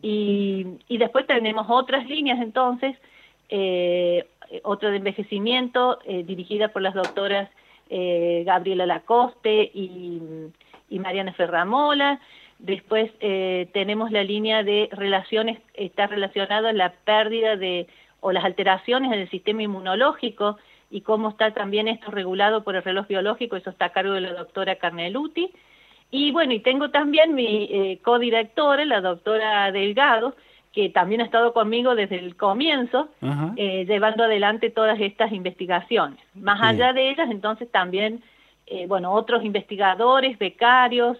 y, 0.00 0.66
y 0.88 0.98
después 0.98 1.26
tenemos 1.26 1.66
otras 1.68 2.06
líneas 2.06 2.40
entonces, 2.40 2.96
eh, 3.54 4.24
otra 4.62 4.90
de 4.90 4.96
envejecimiento 4.96 5.98
eh, 6.04 6.24
dirigida 6.24 6.68
por 6.68 6.82
las 6.82 6.94
doctoras 6.94 7.50
eh, 7.90 8.42
Gabriela 8.46 8.86
Lacoste 8.86 9.70
y, 9.74 10.20
Mariana 10.90 11.32
Ferramola, 11.32 12.20
Después 12.58 13.10
eh, 13.18 13.68
tenemos 13.72 14.12
la 14.12 14.22
línea 14.22 14.62
de 14.62 14.88
relaciones, 14.92 15.58
está 15.74 16.06
relacionada 16.06 16.72
la 16.72 16.92
pérdida 16.92 17.56
de 17.56 17.88
o 18.20 18.30
las 18.30 18.44
alteraciones 18.44 19.12
en 19.12 19.18
el 19.18 19.28
sistema 19.30 19.64
inmunológico 19.64 20.58
y 20.88 21.00
cómo 21.00 21.30
está 21.30 21.52
también 21.54 21.88
esto 21.88 22.12
regulado 22.12 22.62
por 22.62 22.76
el 22.76 22.84
reloj 22.84 23.08
biológico, 23.08 23.56
eso 23.56 23.70
está 23.70 23.86
a 23.86 23.92
cargo 23.92 24.12
de 24.12 24.20
la 24.20 24.34
doctora 24.34 24.76
Carneluti. 24.76 25.50
Y 26.12 26.30
bueno, 26.30 26.52
y 26.52 26.60
tengo 26.60 26.90
también 26.90 27.34
mi 27.34 27.98
codirectora, 28.04 28.84
la 28.84 29.00
doctora 29.00 29.72
Delgado, 29.72 30.36
que 30.72 30.88
también 30.88 31.20
ha 31.20 31.24
estado 31.24 31.52
conmigo 31.52 31.94
desde 31.94 32.18
el 32.18 32.34
comienzo, 32.34 33.08
eh, 33.56 33.84
llevando 33.86 34.24
adelante 34.24 34.70
todas 34.70 34.98
estas 35.00 35.30
investigaciones. 35.32 36.18
Más 36.34 36.60
allá 36.62 36.94
de 36.94 37.10
ellas, 37.10 37.30
entonces 37.30 37.70
también, 37.70 38.22
eh, 38.66 38.86
bueno, 38.86 39.12
otros 39.12 39.44
investigadores, 39.44 40.38
becarios, 40.38 41.18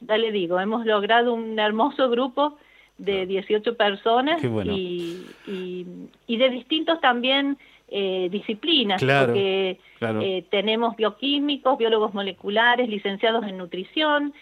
ya 0.00 0.16
le 0.16 0.32
digo, 0.32 0.58
hemos 0.60 0.86
logrado 0.86 1.34
un 1.34 1.58
hermoso 1.58 2.08
grupo 2.08 2.56
de 2.96 3.26
18 3.26 3.76
personas 3.76 4.42
y, 4.42 5.26
y, 5.46 6.36
de 6.38 6.48
distintos 6.48 6.98
también 7.02 7.58
eh, 7.88 8.28
disciplinas, 8.30 9.02
porque 9.02 9.78
eh, 10.00 10.44
tenemos 10.48 10.96
bioquímicos, 10.96 11.76
biólogos 11.76 12.14
moleculares, 12.14 12.88
licenciados 12.88 13.46
en 13.46 13.58
nutrición, 13.58 14.32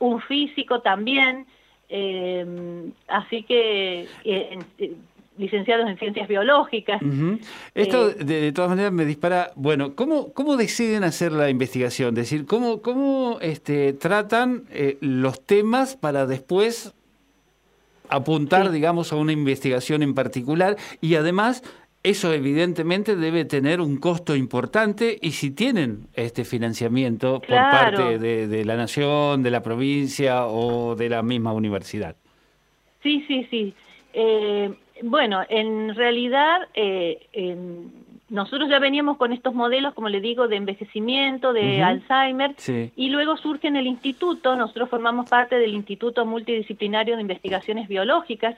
un 0.00 0.20
físico 0.20 0.80
también, 0.80 1.46
así 3.08 3.42
que 3.42 4.08
licenciados 5.38 5.88
en 5.88 5.98
ciencias 5.98 6.28
biológicas. 6.28 7.00
Esto, 7.74 8.10
eh, 8.10 8.14
de, 8.14 8.52
todas 8.52 8.70
maneras, 8.70 8.92
me 8.92 9.04
dispara, 9.04 9.52
bueno, 9.54 9.94
¿cómo, 9.94 10.32
cómo 10.32 10.56
deciden 10.56 11.04
hacer 11.04 11.32
la 11.32 11.48
investigación? 11.50 12.10
Es 12.10 12.30
decir, 12.30 12.46
¿cómo, 12.46 12.82
cómo 12.82 13.38
este, 13.40 13.92
tratan 13.92 14.64
eh, 14.70 14.98
los 15.00 15.44
temas 15.44 15.96
para 15.96 16.26
después 16.26 16.94
apuntar, 18.08 18.70
digamos, 18.70 19.12
a 19.12 19.16
una 19.16 19.32
investigación 19.32 20.02
en 20.02 20.14
particular? 20.14 20.76
Y 21.00 21.14
además, 21.14 21.62
eso 22.02 22.32
evidentemente 22.32 23.14
debe 23.14 23.44
tener 23.44 23.80
un 23.80 23.96
costo 23.98 24.34
importante 24.34 25.18
y 25.20 25.32
si 25.32 25.52
tienen 25.52 26.08
este 26.14 26.44
financiamiento 26.44 27.40
por 27.40 27.56
parte 27.56 28.18
de, 28.18 28.64
la 28.64 28.76
nación, 28.76 29.42
de 29.42 29.50
la 29.50 29.62
provincia 29.62 30.46
o 30.46 30.96
de 30.96 31.08
la 31.08 31.22
misma 31.22 31.52
universidad. 31.52 32.16
Sí, 33.02 33.24
sí, 33.28 33.46
sí. 33.50 33.74
Eh, 34.14 34.74
bueno, 35.02 35.42
en 35.48 35.94
realidad 35.94 36.68
eh, 36.74 37.20
nosotros 38.32 38.70
ya 38.70 38.78
veníamos 38.78 39.18
con 39.18 39.30
estos 39.34 39.52
modelos, 39.52 39.92
como 39.92 40.08
le 40.08 40.22
digo, 40.22 40.48
de 40.48 40.56
envejecimiento, 40.56 41.52
de 41.52 41.82
Alzheimer, 41.82 42.54
y 42.96 43.10
luego 43.10 43.36
surge 43.36 43.68
en 43.68 43.76
el 43.76 43.86
instituto, 43.86 44.56
nosotros 44.56 44.88
formamos 44.88 45.28
parte 45.28 45.58
del 45.58 45.74
Instituto 45.74 46.24
Multidisciplinario 46.24 47.16
de 47.16 47.20
Investigaciones 47.20 47.88
Biológicas, 47.88 48.56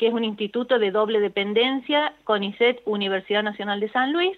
que 0.00 0.08
es 0.08 0.12
un 0.12 0.24
instituto 0.24 0.80
de 0.80 0.90
doble 0.90 1.20
dependencia, 1.20 2.12
CONICET, 2.24 2.82
Universidad 2.86 3.44
Nacional 3.44 3.78
de 3.78 3.88
San 3.90 4.12
Luis, 4.12 4.36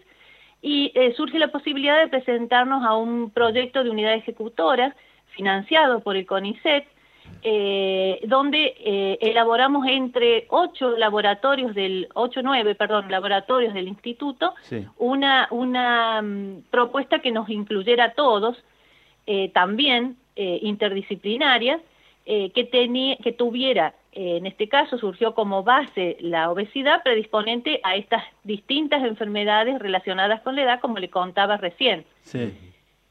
y 0.60 0.92
eh, 0.94 1.14
surge 1.16 1.38
la 1.38 1.48
posibilidad 1.48 1.98
de 1.98 2.08
presentarnos 2.08 2.84
a 2.84 2.96
un 2.96 3.30
proyecto 3.30 3.82
de 3.82 3.88
unidad 3.88 4.12
ejecutora 4.12 4.94
financiado 5.28 6.00
por 6.00 6.16
el 6.16 6.26
CONICET, 6.26 6.84
eh, 7.48 8.20
donde 8.26 8.74
eh, 8.78 9.18
elaboramos 9.20 9.86
entre 9.86 10.46
ocho 10.48 10.96
laboratorios 10.96 11.76
del, 11.76 12.08
ocho, 12.14 12.42
nueve, 12.42 12.74
perdón, 12.74 13.08
laboratorios 13.08 13.72
del 13.72 13.86
instituto, 13.86 14.52
una, 14.98 15.46
una 15.52 16.22
mm, 16.22 16.62
propuesta 16.70 17.20
que 17.20 17.30
nos 17.30 17.48
incluyera 17.48 18.06
a 18.06 18.12
todos, 18.14 18.56
eh, 19.26 19.50
también 19.50 20.16
interdisciplinaria, 20.38 21.80
que, 22.26 22.68
tenía, 22.70 23.16
que 23.16 23.32
tuviera, 23.32 23.94
en 24.12 24.44
este 24.44 24.68
caso 24.68 24.98
surgió 24.98 25.34
como 25.34 25.62
base 25.62 26.18
la 26.20 26.50
obesidad 26.50 27.02
predisponente 27.02 27.80
a 27.84 27.96
estas 27.96 28.22
distintas 28.44 29.02
enfermedades 29.02 29.78
relacionadas 29.78 30.42
con 30.42 30.56
la 30.56 30.62
edad, 30.64 30.80
como 30.80 30.98
le 30.98 31.08
contaba 31.08 31.56
recién. 31.56 32.04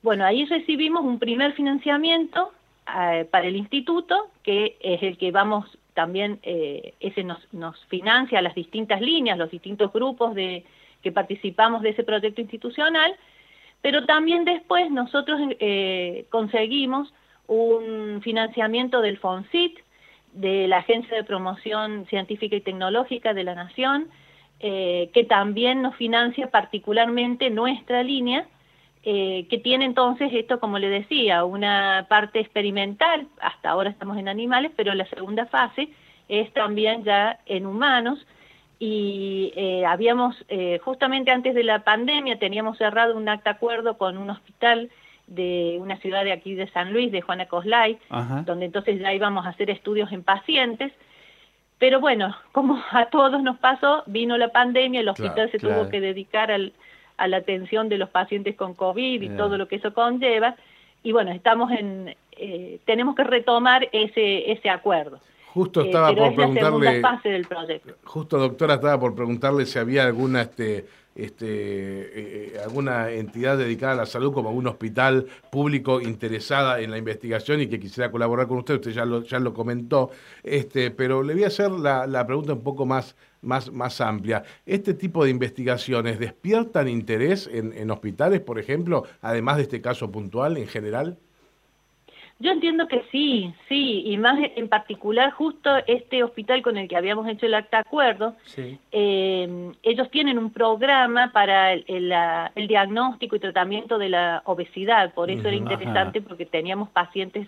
Bueno, 0.03 0.23
ahí 0.23 0.45
recibimos 0.45 1.03
un 1.03 1.17
primer 1.17 1.53
financiamiento 1.53 2.51
eh, 2.87 3.25
para 3.31 3.47
el 3.47 3.55
instituto, 3.55 4.29
que 4.43 4.77
es 4.79 5.01
el 5.01 5.17
que 5.17 5.31
vamos 5.31 5.65
también, 5.95 6.39
eh, 6.43 6.93
ese 6.99 7.23
nos, 7.23 7.39
financia 7.87 8.41
las 8.41 8.53
distintas 8.53 9.01
líneas, 9.01 9.37
los 9.37 9.49
distintos 9.49 9.91
grupos 9.91 10.35
de, 10.35 10.63
que 11.01 11.11
participamos 11.11 11.81
de 11.81 11.89
ese 11.89 12.03
proyecto 12.03 12.41
institucional, 12.41 13.15
pero 13.81 14.05
también 14.05 14.45
después 14.45 14.91
nosotros 14.91 15.39
eh, 15.59 16.25
conseguimos 16.29 17.11
un 17.47 18.21
financiamiento 18.21 19.01
del 19.01 19.17
FONCIT, 19.17 19.79
de 20.33 20.67
la 20.67 20.77
Agencia 20.77 21.15
de 21.15 21.23
Promoción 21.23 22.05
Científica 22.07 22.55
y 22.55 22.61
Tecnológica 22.61 23.33
de 23.33 23.43
la 23.43 23.55
Nación, 23.55 24.09
que 24.59 25.25
también 25.29 25.81
nos 25.83 25.95
financia 25.95 26.49
particularmente 26.49 27.51
nuestra 27.51 28.01
línea, 28.01 28.47
eh, 29.07 29.45
que 29.51 29.59
tiene 29.59 29.85
entonces 29.85 30.31
esto, 30.33 30.59
como 30.59 30.79
le 30.79 30.89
decía, 30.89 31.45
una 31.45 32.07
parte 32.09 32.39
experimental, 32.39 33.27
hasta 33.39 33.69
ahora 33.69 33.91
estamos 33.91 34.17
en 34.17 34.27
animales, 34.27 34.71
pero 34.75 34.95
la 34.95 35.05
segunda 35.05 35.45
fase 35.45 35.89
es 36.27 36.51
también 36.53 37.03
ya 37.03 37.37
en 37.45 37.67
humanos, 37.67 38.25
y 38.79 39.53
eh, 39.55 39.85
habíamos, 39.85 40.43
eh, 40.49 40.79
justamente 40.83 41.29
antes 41.29 41.53
de 41.53 41.63
la 41.63 41.83
pandemia, 41.83 42.39
teníamos 42.39 42.79
cerrado 42.79 43.15
un 43.15 43.29
acta 43.29 43.51
acuerdo 43.51 43.95
con 43.99 44.17
un 44.17 44.31
hospital 44.31 44.89
de 45.27 45.77
una 45.79 45.97
ciudad 45.97 46.23
de 46.23 46.31
aquí 46.31 46.55
de 46.55 46.67
San 46.71 46.91
Luis, 46.91 47.11
de 47.11 47.21
Juana 47.21 47.45
Coslay, 47.45 47.99
donde 48.45 48.65
entonces 48.65 48.99
ya 48.99 49.13
íbamos 49.13 49.45
a 49.45 49.49
hacer 49.49 49.69
estudios 49.69 50.11
en 50.13 50.23
pacientes, 50.23 50.91
pero 51.77 51.99
bueno, 51.99 52.35
como 52.53 52.81
a 52.91 53.05
todos 53.05 53.43
nos 53.43 53.59
pasó, 53.59 54.01
vino 54.07 54.35
la 54.35 54.49
pandemia, 54.49 55.01
el 55.01 55.09
hospital 55.09 55.51
se 55.51 55.59
tuvo 55.59 55.89
que 55.89 56.01
dedicar 56.01 56.51
al, 56.51 56.73
a 57.17 57.27
la 57.27 57.37
atención 57.37 57.89
de 57.89 57.97
los 57.97 58.09
pacientes 58.09 58.55
con 58.55 58.73
COVID 58.73 59.21
y 59.21 59.29
todo 59.29 59.57
lo 59.57 59.67
que 59.67 59.77
eso 59.77 59.93
conlleva. 59.93 60.55
Y 61.03 61.11
bueno, 61.11 61.31
estamos 61.31 61.71
en, 61.71 62.15
eh, 62.31 62.79
tenemos 62.85 63.15
que 63.15 63.23
retomar 63.23 63.87
ese, 63.91 64.51
ese 64.51 64.69
acuerdo. 64.69 65.19
Justo 65.53 65.81
eh, 65.81 65.85
estaba 65.85 66.13
por 66.13 66.35
preguntarle. 66.35 67.01
Justo, 68.03 68.37
doctora, 68.37 68.73
estaba 68.75 68.99
por 68.99 69.15
preguntarle 69.15 69.65
si 69.65 69.79
había 69.79 70.03
alguna 70.03 70.41
este, 70.41 70.85
este, 71.15 71.45
eh, 71.47 72.59
alguna 72.63 73.09
entidad 73.11 73.57
dedicada 73.57 73.93
a 73.93 73.95
la 73.95 74.05
salud, 74.05 74.33
como 74.33 74.49
algún 74.49 74.67
hospital 74.67 75.27
público 75.51 76.01
interesada 76.01 76.81
en 76.81 76.91
la 76.91 76.97
investigación 76.97 77.61
y 77.61 77.67
que 77.67 77.79
quisiera 77.79 78.11
colaborar 78.11 78.47
con 78.47 78.57
usted. 78.59 78.75
Usted 78.75 78.91
ya 78.91 79.05
lo, 79.05 79.23
ya 79.23 79.39
lo 79.39 79.53
comentó, 79.53 80.11
este, 80.43 80.91
pero 80.91 81.23
le 81.23 81.33
voy 81.33 81.45
a 81.45 81.47
hacer 81.47 81.71
la, 81.71 82.05
la 82.05 82.27
pregunta 82.27 82.53
un 82.53 82.63
poco 82.63 82.85
más 82.85 83.15
más, 83.41 83.71
más 83.71 84.01
amplia. 84.01 84.43
¿Este 84.65 84.93
tipo 84.93 85.23
de 85.23 85.29
investigaciones 85.29 86.19
despiertan 86.19 86.87
interés 86.87 87.47
en, 87.51 87.73
en 87.73 87.91
hospitales, 87.91 88.41
por 88.41 88.59
ejemplo, 88.59 89.03
además 89.21 89.57
de 89.57 89.63
este 89.63 89.81
caso 89.81 90.11
puntual 90.11 90.57
en 90.57 90.67
general? 90.67 91.19
Yo 92.37 92.51
entiendo 92.51 92.89
que 92.89 93.03
sí, 93.11 93.53
sí, 93.69 94.03
y 94.05 94.17
más 94.17 94.37
en 94.55 94.67
particular 94.67 95.31
justo 95.31 95.69
este 95.87 96.21
hospital 96.21 96.61
con 96.61 96.77
el 96.77 96.89
que 96.89 96.97
habíamos 96.97 97.27
hecho 97.29 97.45
el 97.45 97.53
acta 97.53 97.79
acuerdo, 97.79 98.35
eh, 98.91 99.71
ellos 99.83 100.11
tienen 100.11 100.37
un 100.37 100.51
programa 100.51 101.31
para 101.31 101.71
el, 101.71 101.85
el, 101.87 102.67
diagnóstico 102.67 103.37
y 103.37 103.39
tratamiento 103.39 103.97
de 103.97 104.09
la 104.09 104.41
obesidad, 104.45 105.13
por 105.13 105.31
eso 105.31 105.47
era 105.47 105.55
interesante 105.55 106.21
porque 106.21 106.45
teníamos 106.45 106.89
pacientes 106.89 107.47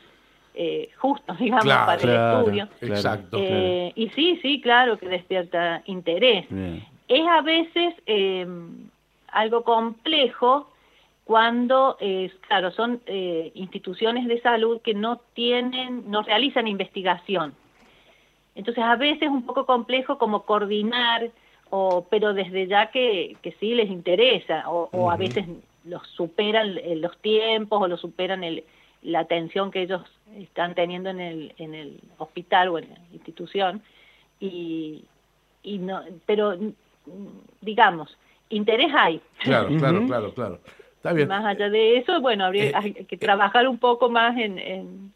eh, 0.56 0.90
justos, 0.98 1.38
digamos, 1.38 1.68
para 1.68 2.02
el 2.02 2.10
estudio. 2.10 2.70
Exacto. 2.82 3.38
Eh, 3.40 3.92
y 3.94 4.10
sí, 4.10 4.40
sí, 4.42 4.62
claro 4.62 4.98
que 4.98 5.10
despierta 5.10 5.84
interés. 5.86 6.46
Es 7.10 7.28
a 7.28 7.42
veces 7.42 7.94
em, 8.06 8.90
algo 9.28 9.64
complejo 9.64 10.72
cuando, 11.28 11.98
claro, 12.48 12.72
son 12.72 13.02
instituciones 13.54 14.30
de 14.30 14.40
salud 14.40 14.80
que 14.82 14.94
no 14.94 15.20
tienen, 15.34 16.10
no 16.10 16.22
realizan 16.22 16.68
investigación. 16.68 17.54
Entonces 18.56 18.82
a 18.82 18.96
veces 18.96 19.24
es 19.24 19.30
un 19.30 19.46
poco 19.46 19.66
complejo 19.66 20.18
como 20.18 20.44
coordinar, 20.44 21.30
o, 21.70 22.08
pero 22.10 22.34
desde 22.34 22.68
ya 22.68 22.92
que, 22.92 23.36
que 23.42 23.52
sí 23.60 23.76
les 23.76 23.90
interesa, 23.90 24.70
o, 24.70 25.12
a 25.12 25.18
veces 25.18 25.46
los 25.84 26.08
superan 26.08 26.80
los 27.02 27.18
tiempos 27.18 27.82
o 27.82 27.88
los 27.90 28.00
superan 28.00 28.46
el, 28.46 28.64
la 29.02 29.20
atención 29.20 29.70
que 29.70 29.82
ellos 29.82 30.04
están 30.38 30.76
teniendo 30.76 31.10
en 31.10 31.20
el, 31.20 31.54
en 31.58 31.76
el 31.76 32.00
hospital 32.20 32.70
o 32.70 32.80
en 32.80 32.88
la 32.90 33.00
institución. 33.12 33.82
Y, 34.40 35.04
y 35.62 35.78
no, 35.80 36.04
pero 36.26 36.56
digamos, 37.60 38.18
interés 38.50 38.94
hay. 38.96 39.20
Claro, 39.40 39.68
claro, 39.78 40.06
claro, 40.06 40.34
claro. 40.34 40.60
Está 41.08 41.16
bien. 41.16 41.30
Más 41.30 41.46
allá 41.46 41.70
de 41.70 41.98
eso, 41.98 42.20
bueno, 42.20 42.44
habría 42.44 42.66
eh, 42.80 43.06
que 43.08 43.16
trabajar 43.16 43.66
un 43.68 43.78
poco 43.78 44.10
más 44.10 44.36
en, 44.38 44.60
en, 44.60 45.14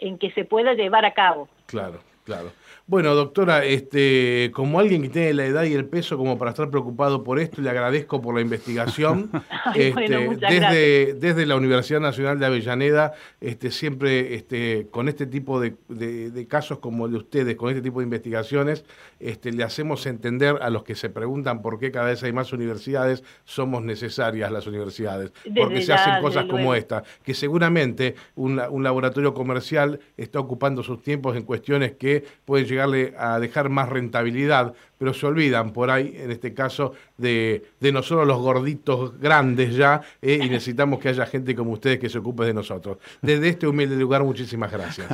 en 0.00 0.18
que 0.18 0.32
se 0.32 0.44
pueda 0.44 0.74
llevar 0.74 1.04
a 1.04 1.12
cabo. 1.12 1.48
Claro, 1.66 2.00
claro. 2.24 2.50
Bueno, 2.88 3.14
doctora, 3.14 3.66
este, 3.66 4.50
como 4.54 4.80
alguien 4.80 5.02
que 5.02 5.10
tiene 5.10 5.34
la 5.34 5.44
edad 5.44 5.64
y 5.64 5.74
el 5.74 5.84
peso 5.84 6.16
como 6.16 6.38
para 6.38 6.52
estar 6.52 6.70
preocupado 6.70 7.22
por 7.22 7.38
esto, 7.38 7.60
le 7.60 7.68
agradezco 7.68 8.22
por 8.22 8.34
la 8.34 8.40
investigación. 8.40 9.30
este, 9.74 10.36
desde, 10.40 11.12
desde 11.12 11.44
la 11.44 11.56
Universidad 11.56 12.00
Nacional 12.00 12.38
de 12.38 12.46
Avellaneda, 12.46 13.12
este, 13.42 13.72
siempre 13.72 14.34
este, 14.34 14.86
con 14.90 15.10
este 15.10 15.26
tipo 15.26 15.60
de, 15.60 15.74
de, 15.86 16.46
casos 16.46 16.78
como 16.78 17.04
el 17.04 17.12
de 17.12 17.18
ustedes, 17.18 17.56
con 17.56 17.68
este 17.68 17.82
tipo 17.82 18.00
de 18.00 18.04
investigaciones, 18.04 18.86
este, 19.20 19.52
le 19.52 19.64
hacemos 19.64 20.06
entender 20.06 20.56
a 20.62 20.70
los 20.70 20.82
que 20.82 20.94
se 20.94 21.10
preguntan 21.10 21.60
por 21.60 21.78
qué 21.78 21.90
cada 21.92 22.06
vez 22.06 22.22
hay 22.22 22.32
más 22.32 22.54
universidades, 22.54 23.22
somos 23.44 23.82
necesarias 23.82 24.50
las 24.50 24.66
universidades, 24.66 25.30
porque 25.54 25.82
se 25.82 25.92
hacen 25.92 26.22
cosas 26.22 26.46
como 26.46 26.74
esta, 26.74 27.02
que 27.22 27.34
seguramente 27.34 28.14
un, 28.34 28.58
un 28.70 28.82
laboratorio 28.82 29.34
comercial 29.34 30.00
está 30.16 30.40
ocupando 30.40 30.82
sus 30.82 31.02
tiempos 31.02 31.36
en 31.36 31.42
cuestiones 31.42 31.92
que 31.92 32.24
pueden 32.46 32.66
llegar 32.66 32.77
a 32.80 33.38
dejar 33.40 33.68
más 33.68 33.88
rentabilidad, 33.88 34.74
pero 34.98 35.14
se 35.14 35.26
olvidan 35.26 35.72
por 35.72 35.90
ahí, 35.90 36.14
en 36.16 36.30
este 36.30 36.52
caso, 36.52 36.94
de, 37.16 37.64
de 37.80 37.92
nosotros 37.92 38.26
los 38.26 38.38
gorditos 38.38 39.18
grandes 39.18 39.76
ya, 39.76 40.02
eh, 40.20 40.40
y 40.42 40.48
necesitamos 40.48 40.98
que 40.98 41.08
haya 41.10 41.26
gente 41.26 41.54
como 41.54 41.72
ustedes 41.72 41.98
que 41.98 42.08
se 42.08 42.18
ocupe 42.18 42.44
de 42.44 42.54
nosotros. 42.54 42.98
Desde 43.22 43.48
este 43.48 43.66
humilde 43.66 43.96
lugar, 43.96 44.24
muchísimas 44.24 44.72
gracias. 44.72 45.08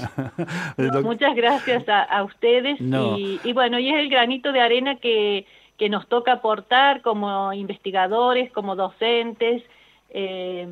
muchas 1.03 1.35
gracias 1.35 1.85
a, 1.89 2.23
ustedes, 2.25 2.79
y, 2.81 3.53
bueno, 3.53 3.79
y 3.79 3.91
es 3.91 3.97
el 3.97 4.09
granito 4.09 4.53
de 4.53 4.61
arena 4.61 4.97
que, 4.97 5.47
que 5.77 5.89
nos 5.89 6.09
toca 6.09 6.33
aportar 6.33 7.03
como 7.03 7.53
investigadores, 7.53 8.51
como 8.53 8.77
docentes, 8.77 9.63
eh, 10.11 10.67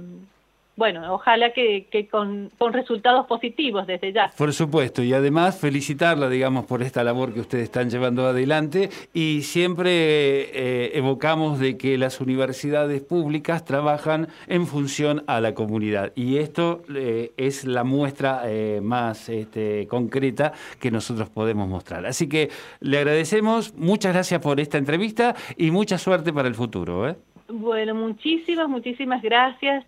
bueno, 0.75 1.15
ojalá 1.15 1.53
que, 1.53 2.09
con, 2.11 2.51
resultados 2.73 3.27
positivos 3.27 3.87
desde 3.87 4.13
ya. 4.13 4.31
Por 4.37 4.53
supuesto, 4.55 5.03
y 5.03 5.13
además 5.13 5.61
felicitarla, 5.61 6.31
digamos, 6.31 6.65
por 6.65 6.83
esta 6.83 7.05
labor 7.05 7.35
que 7.35 7.41
ustedes 7.41 7.65
están 7.65 7.91
llevando 7.91 8.27
adelante 8.27 8.89
y 9.13 9.43
siempre 9.43 9.91
eh, 9.93 10.93
evocamos 10.95 11.59
de 11.59 11.77
que 11.77 11.99
las 11.99 12.21
universidades 12.21 13.03
públicas 13.03 13.65
trabajan 13.67 14.29
en 14.47 14.67
función 14.67 15.25
a 15.27 15.41
la 15.41 15.53
comunidad 15.55 16.13
y 16.15 16.39
esto 16.39 16.83
eh, 16.95 17.33
es 17.37 17.65
la 17.67 17.85
muestra 17.85 18.43
eh, 18.47 18.81
más 18.83 19.29
este, 19.29 19.87
concreta 19.89 20.53
que 20.81 20.91
nosotros 20.91 21.29
podemos 21.29 21.69
mostrar. 21.69 22.07
Así 22.07 22.29
que 22.29 22.51
le 22.81 22.99
agradecemos, 22.99 23.75
muchas 23.75 24.15
gracias 24.15 24.41
por 24.41 24.59
esta 24.59 24.79
entrevista 24.79 25.35
y 25.57 25.71
mucha 25.71 25.99
suerte 25.99 26.33
para 26.33 26.49
el 26.49 26.55
futuro. 26.55 27.15
Bueno, 27.49 27.95
muchísimas, 27.95 28.69
muchísimas 28.69 29.21
gracias. 29.21 29.85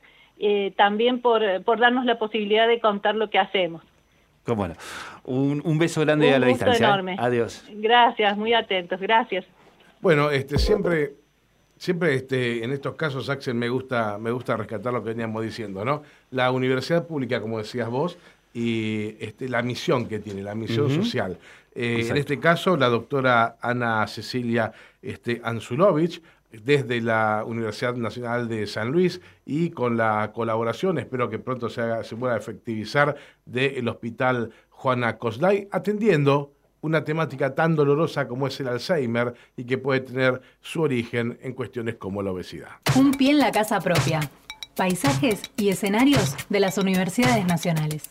Eh, 0.46 0.74
también 0.76 1.22
por, 1.22 1.40
por, 1.62 1.80
darnos 1.80 2.04
la 2.04 2.18
posibilidad 2.18 2.68
de 2.68 2.78
contar 2.78 3.14
lo 3.14 3.30
que 3.30 3.38
hacemos. 3.38 3.82
Cómo 4.44 4.68
Un, 5.24 5.62
un 5.64 5.78
beso 5.78 6.02
grande 6.02 6.34
a 6.34 6.38
la 6.38 6.48
distancia. 6.48 6.86
¿eh? 6.86 6.90
enorme. 6.90 7.16
Adiós. 7.18 7.64
Gracias, 7.70 8.36
muy 8.36 8.52
atentos, 8.52 9.00
gracias. 9.00 9.46
Bueno, 10.02 10.30
este 10.30 10.58
siempre 10.58 11.14
siempre 11.78 12.14
este, 12.14 12.62
en 12.62 12.72
estos 12.72 12.94
casos, 12.94 13.30
Axel, 13.30 13.54
me 13.54 13.70
gusta, 13.70 14.18
me 14.18 14.30
gusta 14.30 14.54
rescatar 14.56 14.92
lo 14.92 15.02
que 15.02 15.10
veníamos 15.10 15.42
diciendo, 15.42 15.82
¿no? 15.82 16.02
La 16.30 16.50
universidad 16.50 17.06
pública, 17.06 17.40
como 17.40 17.56
decías 17.56 17.88
vos, 17.88 18.18
y 18.52 19.16
este, 19.20 19.48
la 19.48 19.62
misión 19.62 20.06
que 20.06 20.18
tiene, 20.18 20.42
la 20.42 20.54
misión 20.54 20.90
social. 20.90 21.38
Eh, 21.74 22.06
en 22.08 22.16
este 22.18 22.38
caso, 22.38 22.76
la 22.76 22.88
doctora 22.88 23.56
Ana 23.62 24.06
Cecilia 24.06 24.72
este, 25.02 25.40
Anzulovich 25.42 26.22
desde 26.62 27.00
la 27.00 27.44
Universidad 27.46 27.94
Nacional 27.94 28.48
de 28.48 28.66
San 28.66 28.90
Luis 28.90 29.20
y 29.44 29.70
con 29.70 29.96
la 29.96 30.32
colaboración, 30.34 30.98
espero 30.98 31.28
que 31.28 31.38
pronto 31.38 31.68
se, 31.68 31.80
haga, 31.80 32.02
pueda 32.18 32.36
efectivizar, 32.36 33.16
del 33.44 33.88
Hospital 33.88 34.52
Juana 34.70 35.18
Coslay, 35.18 35.68
atendiendo 35.70 36.52
una 36.80 37.02
temática 37.02 37.54
tan 37.54 37.74
dolorosa 37.74 38.28
como 38.28 38.46
es 38.46 38.60
el 38.60 38.68
Alzheimer 38.68 39.34
y 39.56 39.64
que 39.64 39.78
puede 39.78 40.00
tener 40.00 40.42
su 40.60 40.82
origen 40.82 41.38
en 41.40 41.54
cuestiones 41.54 41.94
como 41.94 42.22
la 42.22 42.30
obesidad. 42.30 42.72
Un 42.94 43.12
pie 43.12 43.30
en 43.30 43.38
la 43.38 43.52
casa 43.52 43.80
propia. 43.80 44.20
Paisajes 44.76 45.40
y 45.56 45.70
escenarios 45.70 46.36
de 46.50 46.60
las 46.60 46.76
universidades 46.76 47.46
nacionales. 47.46 48.10